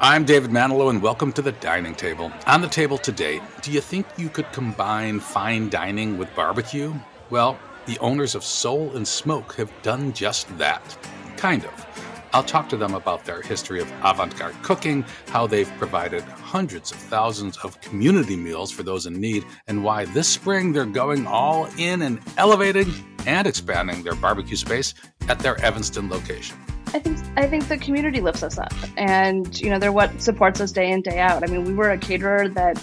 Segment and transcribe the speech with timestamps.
[0.00, 2.30] I'm David Manilow, and welcome to the dining table.
[2.46, 6.94] On the table today, do you think you could combine fine dining with barbecue?
[7.30, 10.96] Well, the owners of Soul and Smoke have done just that.
[11.36, 11.86] Kind of.
[12.32, 16.92] I'll talk to them about their history of avant garde cooking, how they've provided hundreds
[16.92, 21.26] of thousands of community meals for those in need, and why this spring they're going
[21.26, 22.94] all in and elevating
[23.26, 24.94] and expanding their barbecue space
[25.28, 26.56] at their Evanston location.
[26.94, 30.60] I think I think the community lifts us up, and you know they're what supports
[30.60, 31.42] us day in day out.
[31.42, 32.82] I mean, we were a caterer that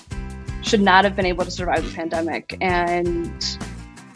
[0.61, 3.59] should not have been able to survive the pandemic, and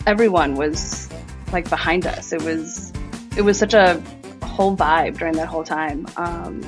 [0.06, 1.10] everyone was
[1.52, 2.32] like behind us.
[2.32, 2.94] It was
[3.36, 4.02] it was such a
[4.44, 6.06] whole vibe during that whole time.
[6.18, 6.62] Um,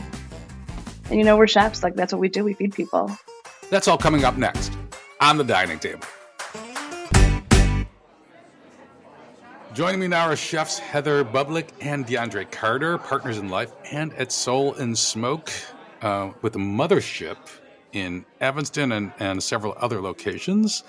[1.10, 1.84] and you know, we're chefs.
[1.84, 2.44] Like that's what we do.
[2.44, 3.16] We feed people.
[3.70, 4.74] That's all coming up next
[5.20, 6.06] on the dining table.
[9.74, 14.34] Joining me now are chefs Heather Bublick and D'Andre Carter, partners in life and at
[14.34, 15.50] Soul and Smoke,
[16.02, 17.38] uh, with a mothership
[17.94, 20.84] in Evanston and, and several other locations.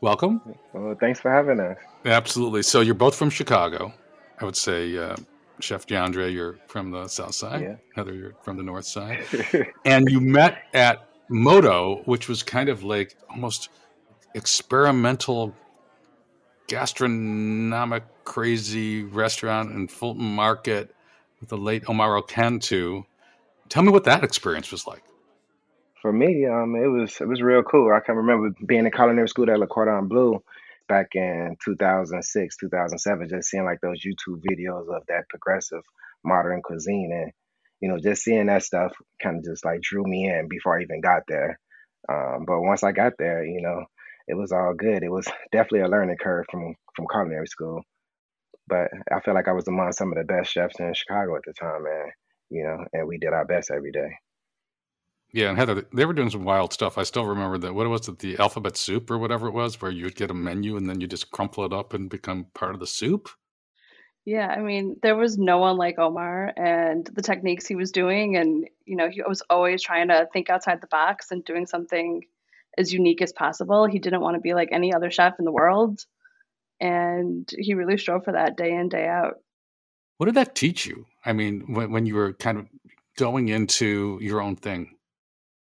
[0.00, 0.40] Welcome.
[0.72, 1.78] Well, thanks for having us.
[2.04, 2.62] Absolutely.
[2.62, 3.94] So you're both from Chicago.
[4.40, 5.14] I would say, uh,
[5.60, 7.62] Chef D'Andre, you're from the South Side.
[7.62, 7.76] Yeah.
[7.94, 9.24] Heather, you're from the North Side.
[9.84, 13.68] and you met at Moto, which was kind of like almost
[14.34, 15.54] experimental
[16.66, 20.94] gastronomic crazy restaurant in Fulton Market
[21.40, 23.04] with the late Omar Cantu.
[23.68, 25.02] Tell me what that experience was like.
[26.00, 27.92] For me, um, it was it was real cool.
[27.92, 30.42] I can remember being in culinary school at Le Cordon Bleu
[30.86, 35.82] back in 2006, 2007, just seeing like those YouTube videos of that progressive
[36.22, 37.32] modern cuisine and
[37.80, 38.92] you know just seeing that stuff
[39.22, 41.58] kind of just like drew me in before I even got there.
[42.08, 43.84] Um, but once I got there, you know,
[44.26, 45.02] it was all good.
[45.02, 47.82] It was definitely a learning curve from from culinary school,
[48.68, 51.42] but I feel like I was among some of the best chefs in Chicago at
[51.46, 52.10] the time, man.
[52.50, 54.10] You know, and we did our best every day.
[55.32, 56.96] Yeah, and Heather, they were doing some wild stuff.
[56.96, 57.74] I still remember that.
[57.74, 60.76] What was it, the alphabet soup or whatever it was, where you'd get a menu
[60.76, 63.28] and then you just crumple it up and become part of the soup.
[64.24, 68.36] Yeah, I mean, there was no one like Omar and the techniques he was doing,
[68.36, 72.22] and you know, he was always trying to think outside the box and doing something
[72.76, 73.86] as unique as possible.
[73.86, 76.04] He didn't want to be like any other chef in the world.
[76.80, 79.34] And he really strove for that day in, day out.
[80.18, 81.06] What did that teach you?
[81.24, 82.66] I mean, when, when you were kind of
[83.16, 84.94] going into your own thing?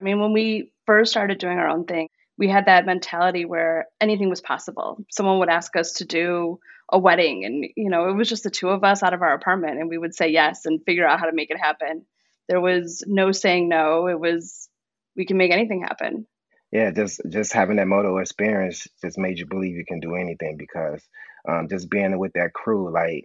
[0.01, 3.87] I mean, when we first started doing our own thing, we had that mentality where
[4.01, 5.05] anything was possible.
[5.11, 6.61] Someone would ask us to do
[6.91, 9.35] a wedding, and you know, it was just the two of us out of our
[9.35, 12.07] apartment, and we would say yes and figure out how to make it happen.
[12.49, 14.07] There was no saying no.
[14.07, 14.69] It was
[15.17, 16.27] we can make anything happen
[16.71, 20.57] yeah, just just having that moto experience just made you believe you can do anything
[20.59, 21.03] because
[21.49, 23.25] um, just being with that crew, like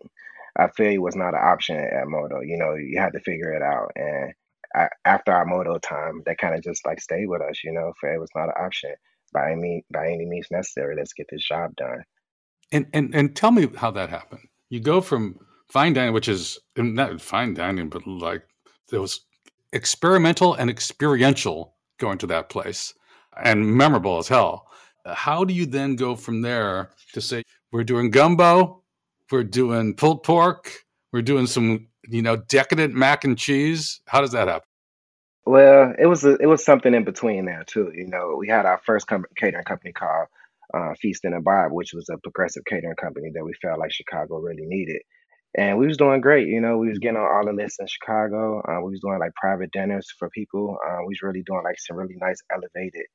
[0.57, 2.41] I feel was not an option at moto.
[2.41, 4.33] You know, you had to figure it out, and
[4.73, 7.63] I, after our moto time, that kind of just like stayed with us.
[7.63, 8.93] You know, for it was not an option
[9.33, 10.95] by any by any means necessary.
[10.95, 12.03] Let's get this job done.
[12.71, 14.47] And and and tell me how that happened.
[14.69, 15.37] You go from
[15.67, 18.43] fine dining, which is not fine dining, but like
[18.91, 19.19] it was
[19.73, 22.93] experimental and experiential going to that place
[23.41, 24.67] and memorable as hell.
[25.05, 28.83] How do you then go from there to say we're doing gumbo,
[29.31, 30.71] we're doing pulled pork,
[31.11, 34.01] we're doing some you know decadent mac and cheese?
[34.07, 34.67] How does that happen?
[35.45, 37.91] Well, it was a, it was something in between there too.
[37.93, 40.27] You know, we had our first com- catering company called
[40.73, 44.37] uh, Feast and Imbibe, which was a progressive catering company that we felt like Chicago
[44.37, 45.01] really needed.
[45.55, 46.77] And we was doing great, you know.
[46.77, 48.61] We was getting on all the lists in Chicago.
[48.61, 50.77] Uh, we was doing like private dinners for people.
[50.83, 53.05] Uh, we was really doing like some really nice elevated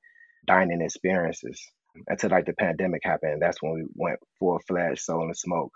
[0.48, 1.60] dining experiences
[2.08, 3.42] until like the pandemic happened.
[3.42, 5.72] That's when we went full fledged soul and smoke.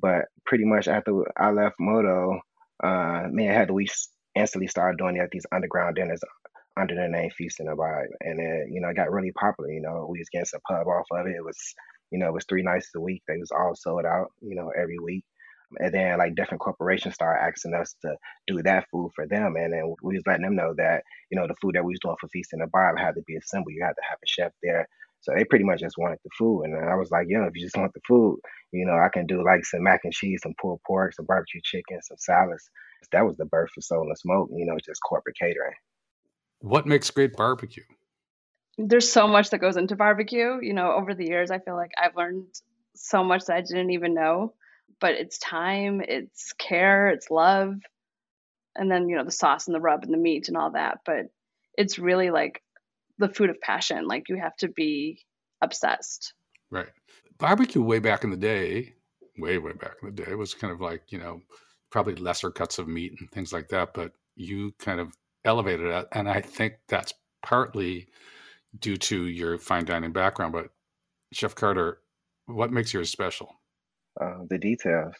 [0.00, 2.40] But pretty much after I left Moto,
[2.82, 3.88] uh, me and Heather, we
[4.34, 6.20] instantly started doing at these underground dinners
[6.78, 8.08] under the name Feast and Imbibe.
[8.20, 9.72] And then, you know, it got really popular.
[9.72, 11.36] You know, we was getting some pub off of it.
[11.36, 11.58] It was,
[12.10, 13.22] you know, it was three nights a week.
[13.26, 15.24] They was all sold out, you know, every week.
[15.78, 19.56] And then like different corporations started asking us to do that food for them.
[19.56, 22.00] And then we was letting them know that, you know, the food that we was
[22.00, 23.74] doing for Feast and Imbibe had to be assembled.
[23.74, 24.88] You had to have a chef there.
[25.20, 26.62] So they pretty much just wanted the food.
[26.62, 28.38] And I was like, yo, if you just want the food,
[28.72, 31.60] you know, I can do like some mac and cheese, some pulled pork, some barbecue
[31.62, 32.70] chicken, some salads.
[33.12, 35.74] That was the birth of Soul and Smoke, you know, just corporate catering.
[36.60, 37.84] What makes great barbecue?
[38.76, 40.58] There's so much that goes into barbecue.
[40.62, 42.46] You know, over the years, I feel like I've learned
[42.94, 44.54] so much that I didn't even know
[45.00, 47.74] but it's time, it's care, it's love,
[48.76, 50.98] and then you know the sauce and the rub and the meat and all that.
[51.04, 51.26] But
[51.76, 52.62] it's really like
[53.18, 54.06] the food of passion.
[54.06, 55.20] Like you have to be
[55.60, 56.34] obsessed.
[56.70, 56.88] Right.
[57.38, 58.94] Barbecue way back in the day,
[59.38, 61.40] way way back in the day, was kind of like you know
[61.90, 63.94] probably lesser cuts of meat and things like that.
[63.94, 65.12] But you kind of
[65.44, 68.08] elevated it, And I think that's partly
[68.78, 70.52] due to your fine dining background.
[70.52, 70.70] But
[71.32, 72.00] Chef Carter,
[72.46, 73.57] what makes yours special?
[74.20, 75.14] Uh, the details,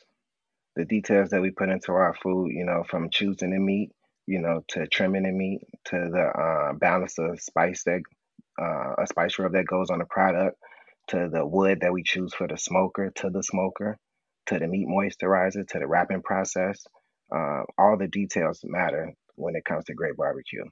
[0.76, 2.50] the details that we put into our food.
[2.52, 3.90] You know, from choosing the meat,
[4.26, 8.00] you know, to trimming the meat, to the uh, balance of spice that
[8.60, 10.56] uh, a spice rub that goes on the product,
[11.08, 13.96] to the wood that we choose for the smoker, to the smoker,
[14.46, 16.84] to the meat moisturizer, to the wrapping process.
[17.34, 20.64] Uh, all the details matter when it comes to great barbecue.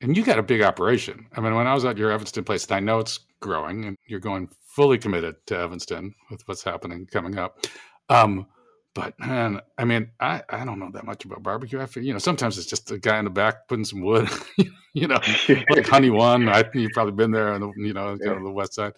[0.00, 1.26] And you got a big operation.
[1.36, 3.96] I mean, when I was at your Evanston place, and I know it's growing, and
[4.06, 7.66] you're going fully committed to Evanston with what's happening coming up.
[8.08, 8.46] Um,
[8.94, 11.80] but man, I mean, I, I don't know that much about barbecue.
[11.80, 14.28] I feel, you know, sometimes it's just a guy in the back putting some wood,
[14.94, 15.20] you know,
[15.70, 16.48] like Honey One.
[16.48, 18.94] I think you've probably been there on the, you know, kind of the west side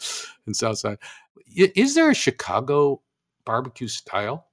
[0.46, 0.98] and south side.
[1.54, 3.02] Is there a Chicago
[3.44, 4.46] barbecue style?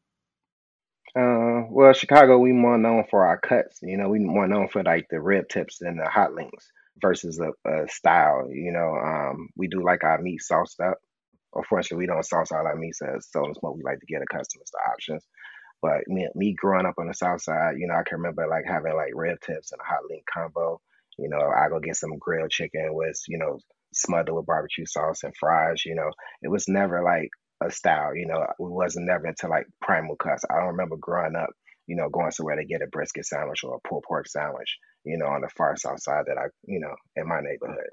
[1.15, 3.79] Uh, well, Chicago, we more known for our cuts.
[3.81, 6.71] You know, we more known for like the rib tips and the hot links
[7.01, 8.47] versus a, a style.
[8.51, 10.97] You know, um, we do like our meat sauced up.
[11.55, 13.75] Unfortunately, we don't sauce all our meats as Soul and Smoke.
[13.77, 15.23] We like to get the customers options.
[15.81, 18.65] But me, me growing up on the south side, you know, I can remember like
[18.67, 20.81] having like rib tips and a hot link combo.
[21.17, 23.59] You know, I go get some grilled chicken with, you know,
[23.93, 25.85] smothered with barbecue sauce and fries.
[25.85, 26.11] You know,
[26.41, 27.29] it was never like
[27.63, 28.15] a style.
[28.15, 30.43] You know, it wasn't never into like primal cuts.
[30.49, 31.49] I don't remember growing up,
[31.87, 34.77] you know, going somewhere to get a brisket sandwich or a pulled pork sandwich.
[35.05, 37.89] You know, on the far south side that I, you know, in my neighborhood.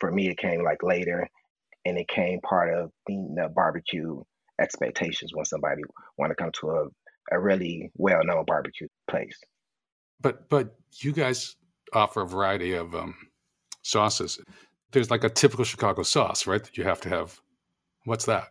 [0.00, 1.28] For me, it came like later
[1.84, 4.22] and it came part of being the barbecue
[4.60, 5.82] expectations when somebody
[6.16, 6.86] want to come to a,
[7.32, 9.38] a really well-known barbecue place.
[10.20, 11.56] But but you guys
[11.92, 13.14] offer a variety of um,
[13.82, 14.38] sauces.
[14.92, 17.40] There's like a typical chicago sauce right that you have to have.
[18.04, 18.48] What's that?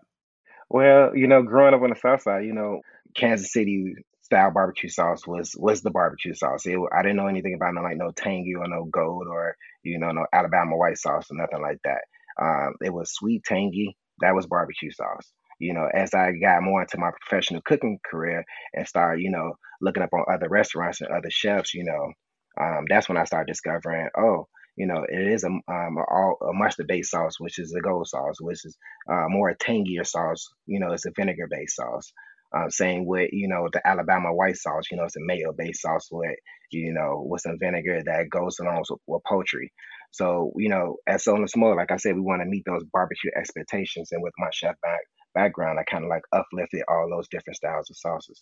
[0.69, 2.81] Well you know growing up on the south side you know
[3.15, 3.95] kansas city
[4.33, 6.65] style barbecue sauce was was the barbecue sauce.
[6.65, 9.99] It, I didn't know anything about no like no tangy or no gold or you
[9.99, 12.01] know no Alabama white sauce or nothing like that.
[12.41, 13.97] Um, it was sweet, tangy.
[14.21, 15.31] That was barbecue sauce.
[15.59, 18.43] You know, as I got more into my professional cooking career
[18.73, 22.11] and started, you know, looking up on other restaurants and other chefs, you know,
[22.59, 26.53] um, that's when I started discovering, oh, you know, it is a, um, a, a
[26.53, 28.77] mustard based sauce, which is a gold sauce, which is
[29.11, 30.49] uh, more a tangier sauce.
[30.65, 32.11] You know, it's a vinegar based sauce.
[32.55, 34.85] Um, same with you know the Alabama white sauce.
[34.91, 36.35] You know, it's a mayo based sauce with
[36.71, 39.71] you know with some vinegar that goes along with, with poultry.
[40.11, 42.83] So, you know, as Soul and Smoke, like I said, we want to meet those
[42.93, 44.09] barbecue expectations.
[44.11, 44.99] And with my chef back,
[45.33, 48.41] background, I kind of like uplifted all those different styles of sauces.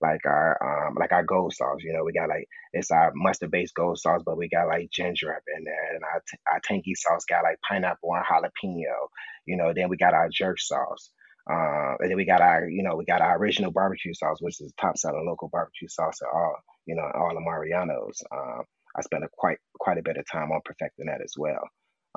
[0.00, 0.56] Like our
[0.88, 3.98] um like our gold sauce, you know, we got like it's our mustard based gold
[3.98, 6.22] sauce, but we got like ginger up in there, and our
[6.52, 9.08] our tangy sauce got like pineapple and jalapeno,
[9.46, 9.72] you know.
[9.74, 11.10] Then we got our jerk sauce,
[11.48, 14.60] uh, and then we got our you know we got our original barbecue sauce, which
[14.60, 16.56] is top selling local barbecue sauce at all
[16.86, 18.22] you know all the Mariano's.
[18.32, 18.62] Um,
[18.96, 21.62] I spent a quite quite a bit of time on perfecting that as well.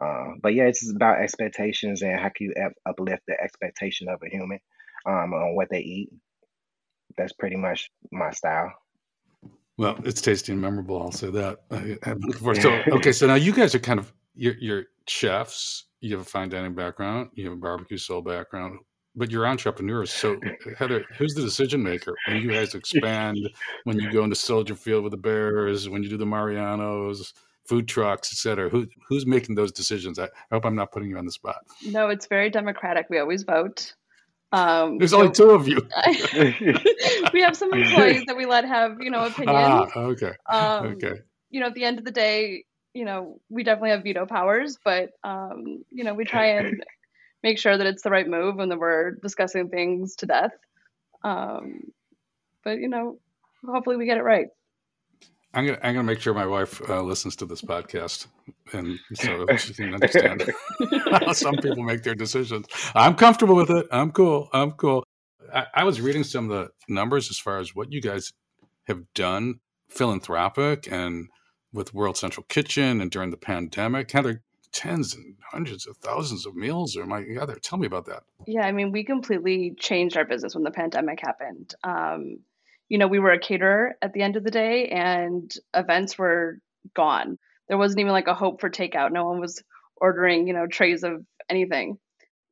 [0.02, 2.54] Um, but yeah, it's just about expectations and how can you
[2.88, 4.60] uplift the expectation of a human
[5.06, 6.10] um, on what they eat.
[7.16, 8.74] That's pretty much my style.
[9.78, 11.02] Well, it's tasty and memorable.
[11.02, 11.60] I'll say that.
[12.62, 15.86] So, okay, so now you guys are kind of you're, you're chefs.
[16.00, 17.30] You have a fine dining background.
[17.34, 18.80] You have a barbecue soul background
[19.16, 20.12] but you're entrepreneurs.
[20.12, 20.40] So,
[20.78, 23.38] Heather, who's the decision maker when you guys expand?
[23.84, 25.90] when you go into Soldier Field with the Bears?
[25.90, 27.34] When you do the Marianos?
[27.66, 28.68] Food trucks, et cetera.
[28.70, 30.20] Who who's making those decisions?
[30.20, 31.60] I, I hope I'm not putting you on the spot.
[31.86, 33.06] No, it's very democratic.
[33.10, 33.94] We always vote.
[34.52, 35.78] Um, There's so only two of you.
[37.34, 39.92] we have some employees that we let have, you know, opinions.
[39.96, 40.34] Ah, okay.
[40.48, 41.22] Um, okay.
[41.50, 44.78] You know, at the end of the day, you know, we definitely have veto powers,
[44.84, 46.84] but um, you know, we try and
[47.44, 50.54] make sure that it's the right move and that we're discussing things to death.
[51.24, 51.92] Um,
[52.64, 53.20] but you know,
[53.66, 54.48] hopefully we get it right.
[55.54, 58.26] I'm gonna I'm gonna make sure my wife uh, listens to this podcast,
[58.72, 60.52] and so she can understand
[61.12, 62.66] how some people make their decisions.
[62.96, 63.86] I'm comfortable with it.
[63.92, 64.50] I'm cool.
[64.52, 65.06] I'm cool.
[65.54, 68.32] I, I was reading some of the numbers as far as what you guys
[68.86, 69.60] have done
[69.90, 71.28] philanthropic and
[71.72, 74.12] with World Central Kitchen and during the pandemic.
[74.12, 74.42] Heather,
[74.74, 78.24] tens and hundreds of thousands of meals or my other tell me about that.
[78.48, 81.74] Yeah i mean we completely changed our business when the pandemic happened.
[81.84, 82.40] Um,
[82.90, 86.58] you know we were a caterer at the end of the day and events were
[86.96, 87.38] gone.
[87.70, 89.12] There wasn't even like a hope for takeout.
[89.12, 89.64] No one was
[89.96, 91.98] ordering you know trays of anything.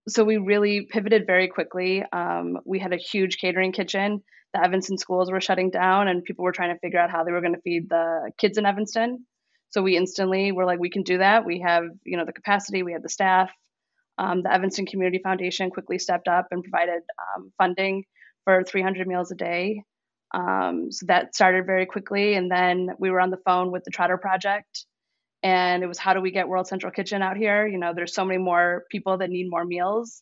[0.07, 2.03] So we really pivoted very quickly.
[2.11, 4.23] Um, we had a huge catering kitchen.
[4.53, 7.31] The evanston schools were shutting down and people were trying to figure out how they
[7.31, 9.25] were going to feed the kids in evanston
[9.71, 11.45] so we instantly were like, we can do that.
[11.45, 13.49] We have, you know, the capacity, we have the staff.
[14.17, 17.01] Um, the Evanston Community Foundation quickly stepped up and provided
[17.35, 18.03] um, funding
[18.43, 19.83] for 300 meals a day.
[20.33, 22.35] Um, so that started very quickly.
[22.35, 24.85] And then we were on the phone with the Trotter Project.
[25.41, 27.65] And it was how do we get World Central Kitchen out here?
[27.65, 30.21] You know, there's so many more people that need more meals.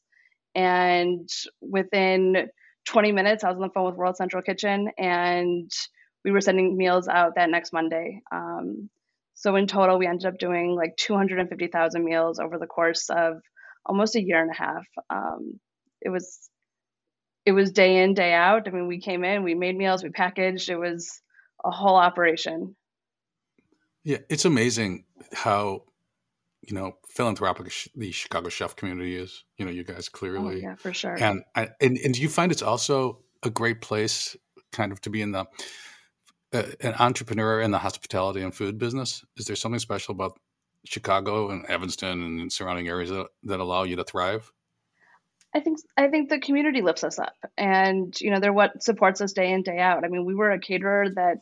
[0.54, 1.28] And
[1.60, 2.50] within
[2.86, 5.72] 20 minutes, I was on the phone with World Central Kitchen and
[6.24, 8.22] we were sending meals out that next Monday.
[8.32, 8.90] Um,
[9.40, 13.38] so in total, we ended up doing like 250,000 meals over the course of
[13.86, 14.86] almost a year and a half.
[15.10, 15.62] Um,
[16.02, 16.50] it was
[17.46, 18.68] it was day in day out.
[18.68, 20.70] I mean, we came in, we made meals, we packaged.
[20.70, 21.22] It was
[21.64, 22.76] a whole operation.
[24.04, 25.84] Yeah, it's amazing how
[26.68, 29.46] you know philanthropic the Chicago chef community is.
[29.58, 31.16] You know, you guys clearly, oh, yeah, for sure.
[31.18, 34.36] And and and do you find it's also a great place,
[34.74, 35.46] kind of, to be in the
[36.52, 39.24] an entrepreneur in the hospitality and food business?
[39.38, 40.40] Is there something special about
[40.86, 44.52] Chicago and Evanston and surrounding areas that, that allow you to thrive?
[45.54, 49.20] I think I think the community lifts us up, and you know they're what supports
[49.20, 50.06] us day in day out.
[50.06, 51.38] I mean, we were a caterer that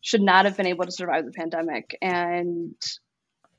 [0.00, 2.74] should not have been able to survive the pandemic, and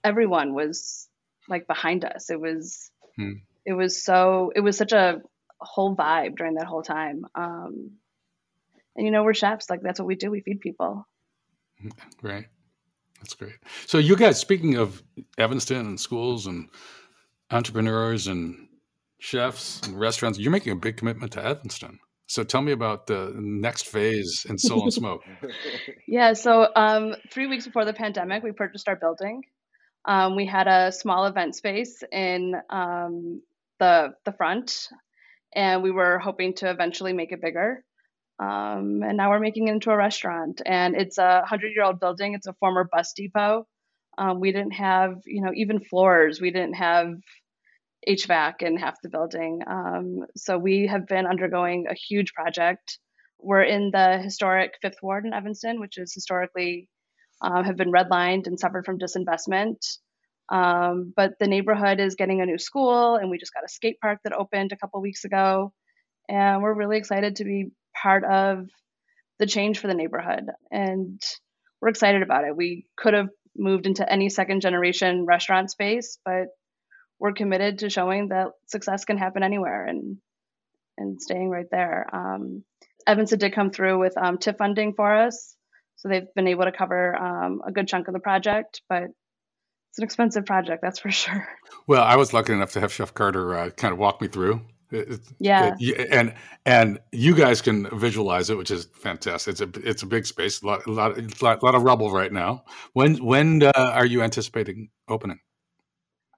[0.04, 1.08] everyone was
[1.48, 2.30] like behind us.
[2.30, 3.34] It was hmm.
[3.66, 5.22] it was so it was such a
[5.60, 7.26] whole vibe during that whole time.
[7.34, 7.92] Um,
[8.98, 9.70] and you know we're chefs.
[9.70, 10.30] Like that's what we do.
[10.30, 11.08] We feed people.
[12.22, 12.48] Right
[13.20, 13.56] that's great.
[13.86, 15.02] So you guys speaking of
[15.38, 16.70] evanston and schools and
[17.52, 18.68] entrepreneurs and
[19.20, 22.00] chefs and restaurants you're making a big commitment to evanston.
[22.28, 25.22] So tell me about the next phase in soul and smoke.
[26.08, 29.44] Yeah so um, three weeks before the pandemic we purchased our building.
[30.06, 33.42] Um, we had a small event space in um,
[33.80, 34.88] the the front
[35.56, 37.84] and we were hoping to eventually make it bigger
[38.40, 40.62] um, and now we're making it into a restaurant.
[40.66, 42.34] And it's a hundred year old building.
[42.34, 43.66] It's a former bus depot.
[44.18, 46.42] Um, we didn't have, you know, even floors.
[46.42, 47.16] We didn't have
[48.08, 49.62] HVAC in half the building.
[49.68, 53.00] Um, so we have been undergoing a huge project.
[53.40, 56.90] We're in the historic Fifth Ward in Evanston, which is historically
[57.42, 59.78] um, have been redlined and suffered from disinvestment.
[60.50, 64.00] Um, but the neighborhood is getting a new school, and we just got a skate
[64.00, 65.74] park that opened a couple weeks ago.
[66.30, 68.68] And we're really excited to be part of
[69.40, 70.46] the change for the neighborhood.
[70.72, 71.22] And
[71.82, 72.56] we're excited about it.
[72.56, 76.48] We could have moved into any second generation restaurant space, but
[77.20, 80.18] we're committed to showing that success can happen anywhere and
[81.00, 82.08] and staying right there.
[82.12, 82.64] Um,
[83.06, 85.56] Evanston did come through with um, TIF funding for us,
[85.96, 90.00] so they've been able to cover um, a good chunk of the project, but it's
[90.00, 91.48] an expensive project, that's for sure.
[91.88, 94.62] Well, I was lucky enough to have Chef Carter uh, kind of walk me through
[94.92, 96.34] it, yeah, it, and
[96.66, 99.52] and you guys can visualize it, which is fantastic.
[99.52, 102.12] It's a it's a big space, a lot a lot, a lot, lot of rubble
[102.12, 102.64] right now.
[102.94, 105.40] When when uh, are you anticipating opening?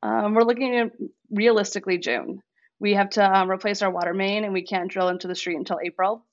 [0.02, 0.92] Um, we're looking at
[1.30, 2.42] realistically June.
[2.80, 5.58] We have to um, replace our water main, and we can't drill into the street
[5.58, 6.26] until April.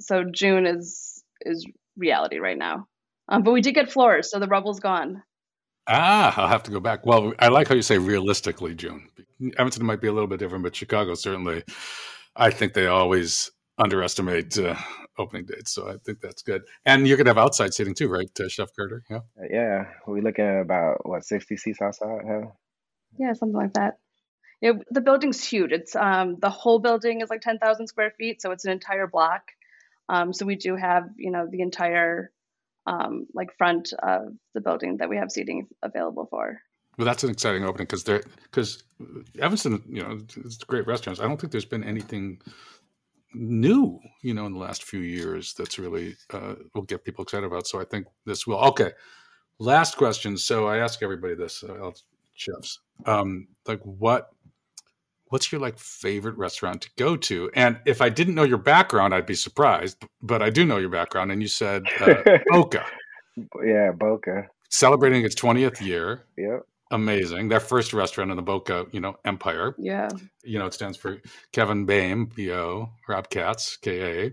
[0.00, 1.66] So June is is
[1.96, 2.86] reality right now.
[3.28, 5.22] Um, but we did get floors, so the rubble's gone.
[5.88, 7.04] Ah, I'll have to go back.
[7.04, 9.08] Well, I like how you say realistically, June.
[9.58, 11.64] Evanston might be a little bit different, but Chicago certainly,
[12.36, 14.76] I think they always underestimate uh,
[15.18, 15.72] opening dates.
[15.72, 16.62] So I think that's good.
[16.86, 19.02] And you're going to have outside seating too, right, uh, Chef Carter?
[19.10, 19.16] Yeah.
[19.16, 19.84] Uh, yeah.
[20.06, 22.22] We look at about, what, 60 seats outside?
[22.26, 22.46] Huh?
[23.18, 23.98] Yeah, something like that.
[24.60, 25.72] Yeah, the building's huge.
[25.72, 29.42] It's um, the whole building is like 10,000 square feet, so it's an entire block.
[30.08, 32.30] Um, so we do have, you know, the entire
[32.86, 36.60] um, like front of the building that we have seating available for.
[36.98, 38.84] Well, that's an exciting opening because there, because
[39.38, 41.20] Evanston, you know, it's great restaurants.
[41.20, 42.40] I don't think there's been anything
[43.34, 47.46] new, you know, in the last few years that's really uh, will get people excited
[47.46, 47.66] about.
[47.66, 48.58] So I think this will.
[48.58, 48.92] Okay,
[49.58, 50.36] last question.
[50.36, 51.92] So I ask everybody this, uh,
[52.34, 54.30] chefs, um, like what
[55.32, 57.50] what's your like favorite restaurant to go to?
[57.54, 60.04] And if I didn't know your background, I'd be surprised.
[60.20, 62.04] But I do know your background, and you said uh,
[62.52, 62.84] Boka.
[63.64, 64.46] Yeah, Boka.
[64.68, 66.26] Celebrating its twentieth year.
[66.36, 66.66] Yep.
[66.90, 67.48] Amazing.
[67.48, 69.74] Their first restaurant in the Boka, you know, empire.
[69.78, 70.10] Yeah.
[70.44, 71.22] You know, it stands for
[71.52, 74.32] Kevin Boehm, B-O, Rob Katz, K-A.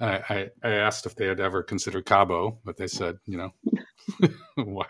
[0.00, 3.54] I, I, I asked if they had ever considered Cabo, but they said, you know,
[4.56, 4.84] why,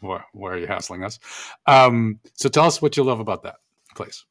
[0.00, 1.18] why, why, are you hassling us?
[1.66, 3.56] Um, so tell us what you love about that
[3.94, 4.24] place.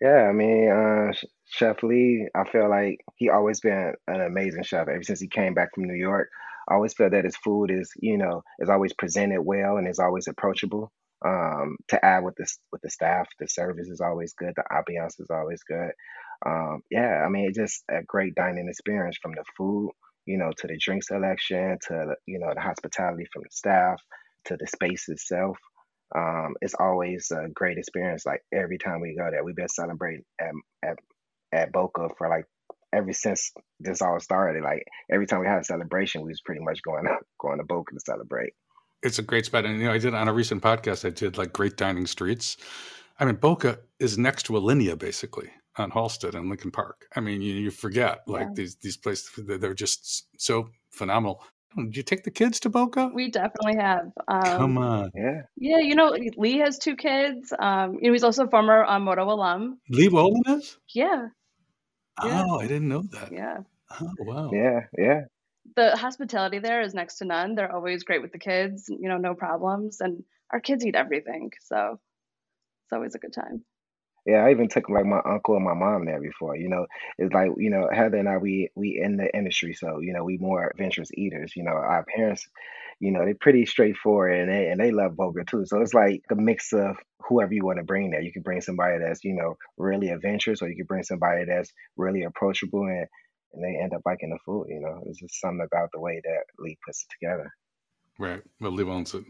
[0.00, 1.12] Yeah, I mean, uh,
[1.46, 5.54] Chef Lee, I feel like he always been an amazing chef ever since he came
[5.54, 6.28] back from New York.
[6.68, 9.98] I always feel that his food is, you know, is always presented well and is
[9.98, 10.90] always approachable.
[11.26, 14.54] Um, to add with the with the staff, the service is always good.
[14.56, 15.90] The ambiance is always good.
[16.46, 19.90] Um, yeah, I mean, it's just a great dining experience from the food,
[20.24, 24.00] you know, to the drink selection, to you know the hospitality from the staff,
[24.46, 25.58] to the space itself
[26.14, 28.26] um, it's always a great experience.
[28.26, 30.52] Like every time we go there, we've been celebrating at
[30.82, 30.98] at,
[31.52, 32.46] at Boka for like
[32.92, 34.62] ever since this all started.
[34.62, 37.06] Like every time we had a celebration, we was pretty much going
[37.40, 38.52] going to Boka to celebrate.
[39.02, 41.04] It's a great spot, and you know, I did on a recent podcast.
[41.04, 42.56] I did like great dining streets.
[43.18, 47.06] I mean, Boka is next to Alinea, basically on Halsted and Lincoln Park.
[47.14, 48.54] I mean, you, you forget like yeah.
[48.54, 51.42] these these places they're just so phenomenal.
[51.76, 53.12] Did you take the kids to Boka?
[53.14, 54.10] We definitely have.
[54.26, 55.10] Um, Come on.
[55.14, 55.42] Yeah.
[55.56, 57.52] Yeah, you know, Lee has two kids.
[57.58, 59.78] Um, you know, he's also a former um, Moto alum.
[59.88, 60.76] Lee Wolen is?
[60.94, 61.28] Yeah.
[62.24, 62.44] yeah.
[62.48, 63.32] Oh, I didn't know that.
[63.32, 63.58] Yeah.
[64.00, 64.50] Oh, wow.
[64.52, 65.20] Yeah, yeah.
[65.76, 67.54] The hospitality there is next to none.
[67.54, 70.00] They're always great with the kids, you know, no problems.
[70.00, 71.52] And our kids eat everything.
[71.60, 72.00] So
[72.84, 73.64] it's always a good time.
[74.26, 76.56] Yeah, I even took like my uncle and my mom there before.
[76.56, 76.86] You know,
[77.18, 80.24] it's like you know Heather and I we we in the industry, so you know
[80.24, 81.52] we more adventurous eaters.
[81.56, 82.46] You know, our parents,
[83.00, 85.64] you know, they're pretty straightforward and they and they love Boka too.
[85.66, 86.96] So it's like a mix of
[87.28, 88.20] whoever you want to bring there.
[88.20, 91.72] You can bring somebody that's you know really adventurous, or you can bring somebody that's
[91.96, 93.06] really approachable and
[93.52, 94.66] and they end up liking the food.
[94.68, 97.50] You know, it's just something about the way that Lee puts it together.
[98.20, 98.42] Right.
[98.60, 99.24] Well, Lee owns it.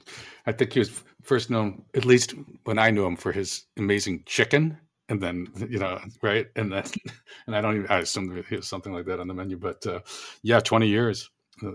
[0.46, 4.24] I think he was first known, at least when I knew him, for his amazing
[4.26, 4.76] chicken.
[5.08, 6.48] And then, you know, right.
[6.56, 6.82] And then,
[7.46, 9.86] and I don't even, I assume he has something like that on the menu, but
[9.86, 10.00] uh,
[10.42, 11.30] yeah, 20 years.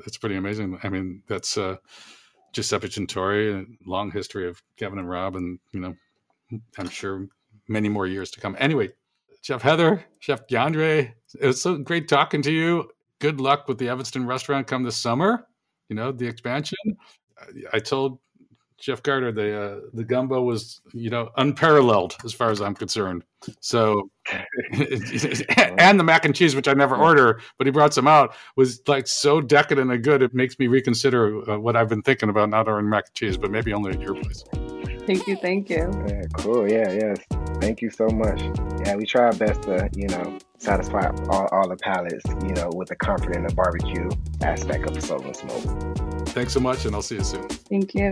[0.05, 0.77] It's pretty amazing.
[0.83, 1.77] I mean, that's uh,
[2.51, 5.95] Giuseppe Tentori, long history of Kevin and Rob, and, you know,
[6.77, 7.27] I'm sure
[7.69, 8.57] many more years to come.
[8.59, 8.89] Anyway,
[9.41, 12.89] Chef Heather, Chef D'Andre, it was so great talking to you.
[13.19, 15.47] Good luck with the Evanston restaurant come this summer
[15.89, 16.77] you know, the expansion.
[17.73, 18.19] I told
[18.79, 23.23] Chef Carter the uh, the gumbo was you know unparalleled as far as I'm concerned.
[23.61, 24.09] So
[25.77, 28.81] and the mac and cheese, which I never order, but he brought some out, was
[28.87, 30.21] like so decadent and good.
[30.21, 33.37] It makes me reconsider uh, what I've been thinking about not ordering mac and cheese,
[33.37, 34.43] but maybe only at your place.
[35.05, 35.91] Thank you, thank you.
[36.07, 36.69] Yeah, cool.
[36.69, 37.17] Yeah, yes.
[37.61, 38.41] Thank you so much.
[38.85, 42.69] Yeah, we try our best to you know satisfy all, all the palates, you know,
[42.73, 44.09] with the comfort and the barbecue
[44.41, 46.27] aspect of the soul and smoke.
[46.29, 47.47] Thanks so much, and I'll see you soon.
[47.47, 48.09] Thank you.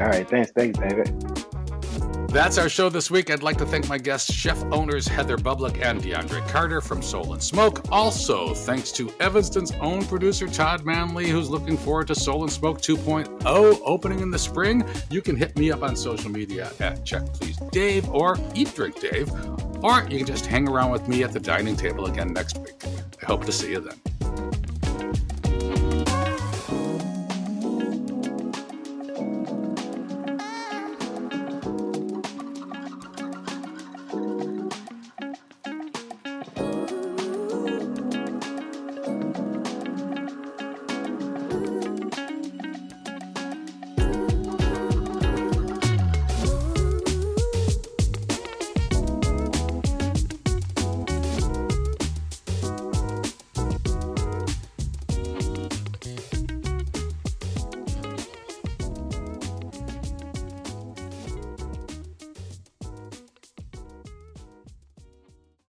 [0.00, 1.43] All right, thanks, thanks, David.
[2.34, 3.30] That's our show this week.
[3.30, 7.32] I'd like to thank my guests, chef owners Heather Bublick and D'Andre Carter from Soul
[7.32, 7.84] and Smoke.
[7.92, 12.80] Also, thanks to Evanston's own producer, Todd Manley, who's looking forward to Soul and Smoke
[12.80, 14.84] 2.0 opening in the spring.
[15.10, 18.98] You can hit me up on social media at Check Please Dave or Eat Drink
[18.98, 19.30] Dave,
[19.84, 22.82] or you can just hang around with me at the dining table again next week.
[23.22, 24.63] I hope to see you then.